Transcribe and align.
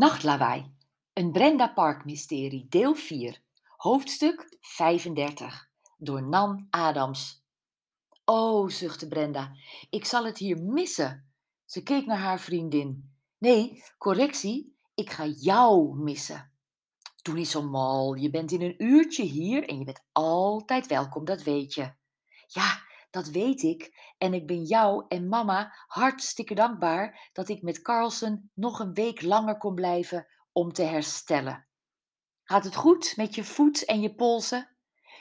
Nachtlawaai. 0.00 0.74
Een 1.12 1.32
Brenda 1.32 1.68
Park 1.68 2.04
mysterie, 2.04 2.66
deel 2.68 2.94
4, 2.94 3.42
hoofdstuk 3.76 4.56
35, 4.60 5.70
door 5.96 6.22
Nan 6.22 6.66
Adams. 6.70 7.44
Oh, 8.24 8.68
zuchtte 8.68 9.08
Brenda, 9.08 9.52
ik 9.90 10.04
zal 10.04 10.24
het 10.24 10.38
hier 10.38 10.62
missen. 10.62 11.32
Ze 11.64 11.82
keek 11.82 12.06
naar 12.06 12.18
haar 12.18 12.40
vriendin. 12.40 13.14
Nee, 13.38 13.82
correctie, 13.98 14.76
ik 14.94 15.10
ga 15.10 15.26
jou 15.26 15.96
missen. 15.96 16.52
Doe 17.22 17.34
niet 17.34 17.48
zo 17.48 17.62
mal, 17.62 18.14
je 18.14 18.30
bent 18.30 18.52
in 18.52 18.62
een 18.62 18.84
uurtje 18.84 19.22
hier 19.22 19.68
en 19.68 19.78
je 19.78 19.84
bent 19.84 20.04
altijd 20.12 20.86
welkom, 20.86 21.24
dat 21.24 21.42
weet 21.42 21.74
je. 21.74 21.92
Ja, 22.46 22.82
dat 23.10 23.28
weet 23.28 23.62
ik. 23.62 24.12
En 24.18 24.34
ik 24.34 24.46
ben 24.46 24.62
jou 24.62 25.04
en 25.08 25.28
mama 25.28 25.74
hartstikke 25.86 26.54
dankbaar 26.54 27.30
dat 27.32 27.48
ik 27.48 27.62
met 27.62 27.82
Carlsen 27.82 28.50
nog 28.54 28.78
een 28.78 28.94
week 28.94 29.22
langer 29.22 29.56
kon 29.56 29.74
blijven 29.74 30.26
om 30.52 30.72
te 30.72 30.82
herstellen. 30.82 31.66
Gaat 32.42 32.64
het 32.64 32.74
goed 32.74 33.16
met 33.16 33.34
je 33.34 33.44
voet 33.44 33.84
en 33.84 34.00
je 34.00 34.14
polsen? 34.14 34.76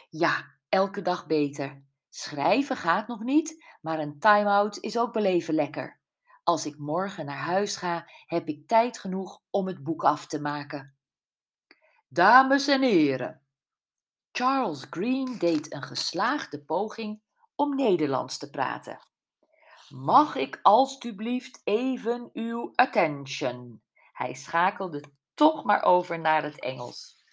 Ja, 0.10 0.46
elke 0.70 1.02
dag 1.02 1.28
beter. 1.28 1.84
Schrijven 2.10 2.78
gaat 2.78 3.08
nog 3.08 3.24
niet, 3.24 3.66
maar 3.82 4.00
een 4.00 4.20
time-out 4.20 4.78
is 4.78 4.98
ook 4.98 5.14
beleven 5.14 5.54
lekker. 5.54 6.00
Als 6.44 6.66
ik 6.66 6.78
morgen 6.78 7.26
naar 7.26 7.38
huis 7.38 7.76
ga, 7.76 8.10
heb 8.26 8.48
ik 8.48 8.68
tijd 8.68 9.00
genoeg 9.00 9.42
om 9.50 9.68
het 9.68 9.84
boek 9.84 10.04
af 10.04 10.28
te 10.28 10.42
maken. 10.42 10.98
Dames 12.08 12.68
en 12.68 12.82
heren, 12.82 13.44
Charles 14.32 14.86
Green 14.90 15.38
deed 15.38 15.74
een 15.74 15.84
geslaagde 15.84 16.64
poging 16.64 17.22
om 17.60 17.76
Nederlands 17.76 18.38
te 18.38 18.50
praten. 18.50 19.00
Mag 19.90 20.36
ik 20.36 20.60
alstublieft 20.62 21.62
even 21.64 22.30
uw 22.34 22.72
attention? 22.76 23.82
Hij 24.12 24.34
schakelde 24.34 25.04
toch 25.34 25.64
maar 25.64 25.84
over 25.84 26.20
naar 26.20 26.44
het 26.44 26.60
Engels. 26.60 27.24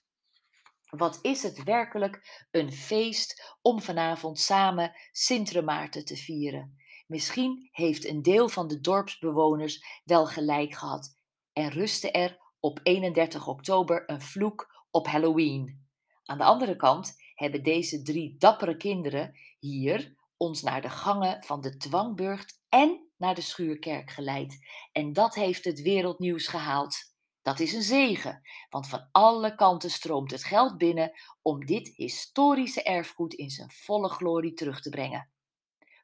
Wat 0.90 1.18
is 1.22 1.42
het 1.42 1.62
werkelijk 1.62 2.46
een 2.50 2.72
feest 2.72 3.56
om 3.62 3.80
vanavond 3.80 4.40
samen 4.40 4.92
Sint 5.12 5.64
Maarten 5.64 6.04
te 6.04 6.16
vieren. 6.16 6.76
Misschien 7.06 7.68
heeft 7.72 8.04
een 8.04 8.22
deel 8.22 8.48
van 8.48 8.68
de 8.68 8.80
dorpsbewoners 8.80 10.02
wel 10.04 10.26
gelijk 10.26 10.74
gehad 10.74 11.18
en 11.52 11.70
rustte 11.70 12.10
er 12.10 12.38
op 12.60 12.80
31 12.82 13.46
oktober 13.46 14.10
een 14.10 14.20
vloek 14.20 14.84
op 14.90 15.06
Halloween. 15.06 15.88
Aan 16.24 16.38
de 16.38 16.44
andere 16.44 16.76
kant 16.76 17.14
hebben 17.36 17.62
deze 17.62 18.02
drie 18.02 18.36
dappere 18.38 18.76
kinderen 18.76 19.38
hier 19.58 20.14
ons 20.36 20.62
naar 20.62 20.82
de 20.82 20.90
gangen 20.90 21.44
van 21.44 21.60
de 21.60 21.76
Dwangburgt 21.76 22.60
en 22.68 23.10
naar 23.16 23.34
de 23.34 23.40
Schuurkerk 23.40 24.10
geleid. 24.10 24.58
En 24.92 25.12
dat 25.12 25.34
heeft 25.34 25.64
het 25.64 25.82
wereldnieuws 25.82 26.46
gehaald. 26.46 26.96
Dat 27.42 27.60
is 27.60 27.72
een 27.72 27.82
zegen, 27.82 28.42
want 28.70 28.88
van 28.88 29.08
alle 29.12 29.54
kanten 29.54 29.90
stroomt 29.90 30.30
het 30.30 30.44
geld 30.44 30.78
binnen 30.78 31.12
om 31.42 31.66
dit 31.66 31.88
historische 31.96 32.82
erfgoed 32.82 33.34
in 33.34 33.50
zijn 33.50 33.70
volle 33.70 34.08
glorie 34.08 34.54
terug 34.54 34.80
te 34.80 34.90
brengen. 34.90 35.30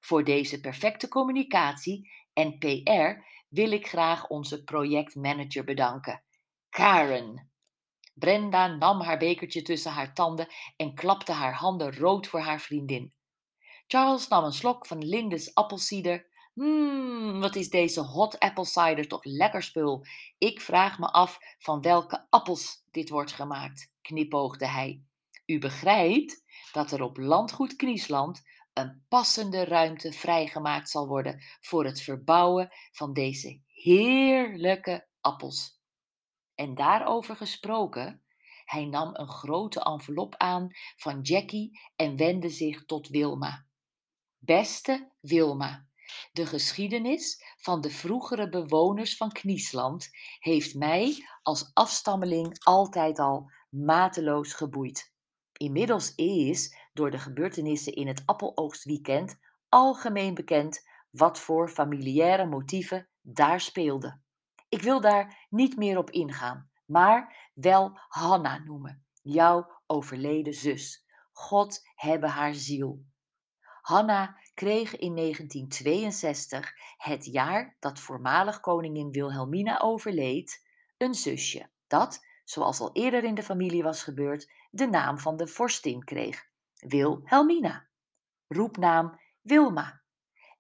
Voor 0.01 0.25
deze 0.25 0.61
perfecte 0.61 1.09
communicatie 1.09 2.11
en 2.33 2.59
PR 2.59 3.25
wil 3.49 3.71
ik 3.71 3.87
graag 3.87 4.29
onze 4.29 4.65
projectmanager 4.65 5.65
bedanken, 5.65 6.23
Karen. 6.69 7.52
Brenda 8.23 8.67
nam 8.67 9.01
haar 9.01 9.19
bekertje 9.19 9.63
tussen 9.63 9.93
haar 9.93 10.15
tanden 10.15 10.49
en 10.77 10.95
klapte 10.95 11.33
haar 11.33 11.55
handen 11.55 11.97
rood 11.97 12.27
voor 12.27 12.41
haar 12.41 12.61
vriendin. 12.61 13.13
Charles 13.87 14.29
nam 14.29 14.45
een 14.45 14.53
slok 14.53 14.87
van 14.87 15.05
Lindes 15.05 15.55
appelsieder. 15.55 16.27
Mmm, 16.55 17.41
wat 17.41 17.57
is 17.57 17.71
deze 17.71 18.01
hot 18.01 18.39
apple 18.39 18.65
cider 18.65 19.09
toch 19.09 19.25
lekker 19.25 19.63
spul. 19.63 20.07
Ik 20.39 20.61
vraag 20.61 20.99
me 20.99 21.07
af 21.07 21.39
van 21.59 21.81
welke 21.81 22.27
appels 22.31 22.85
dit 22.91 23.09
wordt 23.09 23.33
gemaakt, 23.33 23.91
knipoogde 24.01 24.67
hij. 24.67 25.03
U 25.47 25.59
begrijpt 25.59 26.45
dat 26.73 26.91
er 26.91 27.03
op 27.03 27.17
landgoed 27.17 27.77
Kniesland 27.77 28.43
een 28.73 29.05
passende 29.09 29.65
ruimte 29.65 30.13
vrijgemaakt 30.13 30.91
zal 30.91 31.07
worden 31.07 31.43
voor 31.61 31.85
het 31.85 32.03
verbouwen 32.03 32.69
van 32.93 33.13
deze 33.13 33.61
heerlijke 33.67 35.07
appels. 35.21 35.82
En 36.55 36.75
daarover 36.75 37.37
gesproken, 37.37 38.23
hij 38.65 38.85
nam 38.85 39.11
een 39.15 39.29
grote 39.29 39.81
envelop 39.81 40.35
aan 40.37 40.69
van 40.97 41.21
Jackie 41.21 41.81
en 41.97 42.17
wendde 42.17 42.49
zich 42.49 42.85
tot 42.85 43.09
Wilma. 43.09 43.67
Beste 44.39 45.13
Wilma, 45.21 45.87
de 46.33 46.47
geschiedenis 46.47 47.43
van 47.57 47.81
de 47.81 47.91
vroegere 47.91 48.49
bewoners 48.49 49.17
van 49.17 49.33
Kniesland 49.33 50.09
heeft 50.39 50.75
mij 50.75 51.27
als 51.43 51.71
afstammeling 51.75 52.59
altijd 52.59 53.19
al 53.19 53.51
mateloos 53.69 54.53
geboeid. 54.53 55.13
Inmiddels 55.53 56.15
is, 56.15 56.77
door 56.93 57.11
de 57.11 57.19
gebeurtenissen 57.19 57.93
in 57.93 58.07
het 58.07 58.23
appeloogstweekend, 58.27 59.39
algemeen 59.69 60.35
bekend 60.35 60.89
wat 61.11 61.39
voor 61.39 61.69
familiaire 61.69 62.47
motieven 62.47 63.09
daar 63.21 63.61
speelden. 63.61 64.25
Ik 64.69 64.83
wil 64.83 65.01
daar 65.01 65.42
niet 65.53 65.77
meer 65.77 65.99
op 65.99 66.11
ingaan, 66.11 66.71
maar 66.87 67.51
wel 67.55 67.99
Hanna 68.09 68.59
noemen, 68.59 69.05
jouw 69.23 69.83
overleden 69.87 70.55
zus. 70.55 71.07
God 71.33 71.81
hebben 71.95 72.31
haar 72.31 72.55
ziel. 72.55 73.05
Hanna 73.81 74.37
kreeg 74.55 74.97
in 74.97 75.15
1962, 75.17 76.73
het 76.97 77.25
jaar 77.25 77.77
dat 77.81 77.99
voormalig 77.99 78.61
koningin 78.61 79.11
Wilhelmina 79.11 79.81
overleed, 79.81 80.69
een 80.97 81.15
zusje 81.15 81.71
dat, 81.87 82.27
zoals 82.45 82.81
al 82.81 82.93
eerder 82.93 83.25
in 83.25 83.35
de 83.35 83.43
familie 83.43 83.83
was 83.83 84.03
gebeurd, 84.03 84.53
de 84.71 84.87
naam 84.87 85.19
van 85.19 85.37
de 85.37 85.47
vorstin 85.47 86.05
kreeg, 86.05 86.51
Wilhelmina. 86.75 87.91
Roepnaam 88.49 89.21
Wilma. 89.41 90.03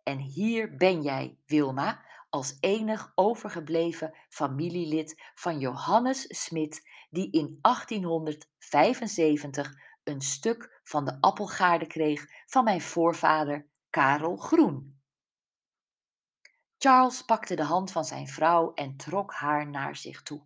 En 0.03 0.19
hier 0.19 0.77
ben 0.77 1.03
jij, 1.03 1.39
Wilma, 1.47 2.05
als 2.33 2.57
enig 2.61 3.13
overgebleven 3.15 4.15
familielid 4.29 5.23
van 5.35 5.59
Johannes 5.59 6.45
Smit, 6.45 6.89
die 7.11 7.31
in 7.31 7.59
1875 7.61 9.79
een 10.05 10.21
stuk 10.21 10.81
van 10.85 11.05
de 11.05 11.21
appelgaarde 11.21 11.87
kreeg 11.87 12.27
van 12.47 12.65
mijn 12.65 12.81
voorvader 12.81 13.67
Karel 13.91 14.37
Groen. 14.37 15.01
Charles 16.79 17.23
pakte 17.23 17.55
de 17.55 17.65
hand 17.65 17.93
van 17.93 18.05
zijn 18.05 18.29
vrouw 18.29 18.75
en 18.75 18.97
trok 18.97 19.33
haar 19.33 19.69
naar 19.69 19.97
zich 19.97 20.23
toe. 20.23 20.43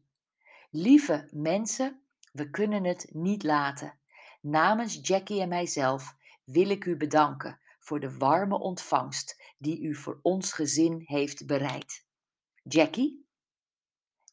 Lieve 0.71 1.29
mensen, 1.31 2.01
we 2.33 2.51
kunnen 2.51 2.85
het 2.85 3.09
niet 3.13 3.43
laten. 3.43 3.99
Namens 4.41 4.99
Jackie 5.03 5.41
en 5.41 5.49
mijzelf 5.49 6.17
wil 6.45 6.71
ik 6.71 6.85
u 6.85 6.97
bedanken 6.97 7.61
voor 7.87 8.01
de 8.01 8.17
warme 8.17 8.59
ontvangst 8.59 9.43
die 9.59 9.83
u 9.83 9.95
voor 9.95 10.19
ons 10.23 10.53
gezin 10.53 11.03
heeft 11.05 11.47
bereid. 11.47 12.05
Jackie? 12.63 13.27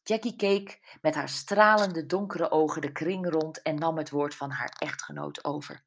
Jackie 0.02 0.36
keek 0.36 0.98
met 1.00 1.14
haar 1.14 1.28
stralende 1.28 2.06
donkere 2.06 2.50
ogen 2.50 2.80
de 2.80 2.92
kring 2.92 3.30
rond 3.30 3.62
en 3.62 3.74
nam 3.74 3.96
het 3.96 4.10
woord 4.10 4.34
van 4.34 4.50
haar 4.50 4.76
echtgenoot 4.78 5.44
over. 5.44 5.84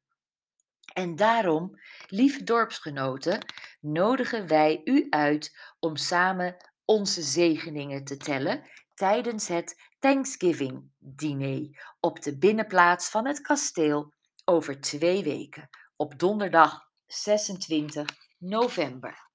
En 0.92 1.16
daarom, 1.16 1.80
lieve 2.06 2.44
dorpsgenoten, 2.44 3.44
nodigen 3.80 4.46
wij 4.46 4.80
u 4.84 5.06
uit 5.10 5.58
om 5.78 5.96
samen 5.96 6.56
onze 6.84 7.22
zegeningen 7.22 8.04
te 8.04 8.16
tellen 8.16 8.68
tijdens 8.94 9.48
het 9.48 9.82
Thanksgiving-diner 9.98 11.94
op 12.00 12.22
de 12.22 12.38
binnenplaats 12.38 13.08
van 13.08 13.26
het 13.26 13.40
kasteel 13.40 14.12
over 14.44 14.80
twee 14.80 15.22
weken, 15.22 15.68
op 15.96 16.18
donderdag 16.18 16.87
26 17.08 18.06
november. 18.38 19.26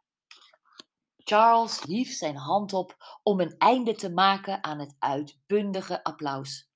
Charles 1.18 1.82
hief 1.82 2.12
zijn 2.14 2.36
hand 2.36 2.74
op 2.74 3.20
om 3.24 3.40
een 3.40 3.58
einde 3.58 3.96
te 3.96 4.10
maken 4.12 4.64
aan 4.64 4.80
het 4.80 4.96
uitbundige 5.00 6.04
applaus. 6.04 6.70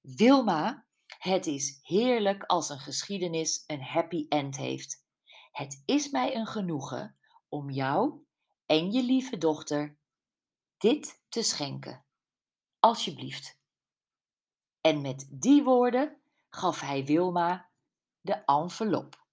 Wilma 0.00 0.86
het 1.18 1.46
is 1.46 1.78
heerlijk 1.82 2.44
als 2.44 2.68
een 2.68 2.78
geschiedenis 2.78 3.64
een 3.66 3.82
happy 3.82 4.26
end 4.28 4.56
heeft. 4.56 5.04
Het 5.52 5.82
is 5.84 6.10
mij 6.10 6.36
een 6.36 6.46
genoegen 6.46 7.16
om 7.48 7.70
jou 7.70 8.24
en 8.66 8.92
je 8.92 9.02
lieve 9.02 9.38
dochter 9.38 9.98
dit 10.78 11.22
te 11.28 11.42
schenken. 11.42 12.04
Alsjeblieft. 12.78 13.58
En 14.80 15.00
met 15.00 15.26
die 15.30 15.62
woorden 15.62 16.20
gaf 16.48 16.80
hij 16.80 17.04
Wilma 17.04 17.70
de 18.20 18.44
envelop. 18.44 19.24